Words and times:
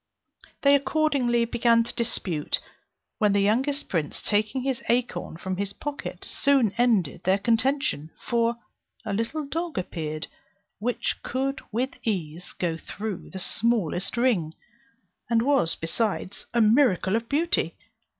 They 0.63 0.73
accordingly 0.73 1.45
began 1.45 1.83
to 1.83 1.93
dispute; 1.93 2.59
when 3.19 3.33
the 3.33 3.39
youngest 3.39 3.87
prince, 3.87 4.19
taking 4.19 4.63
his 4.63 4.81
acorn 4.89 5.37
from 5.37 5.57
his 5.57 5.73
pocket, 5.73 6.25
soon 6.25 6.73
ended 6.75 7.23
their 7.23 7.37
contention; 7.37 8.09
for 8.19 8.55
a 9.05 9.13
little 9.13 9.45
dog 9.45 9.77
appeared 9.77 10.25
which 10.79 11.21
could 11.21 11.61
with 11.71 11.91
ease 12.03 12.53
go 12.53 12.77
through 12.77 13.29
the 13.29 13.37
smallest 13.37 14.17
ring, 14.17 14.55
and 15.29 15.43
was 15.43 15.75
besides 15.75 16.47
a 16.51 16.61
miracle 16.61 17.15
of 17.15 17.29
beauty. 17.29 17.75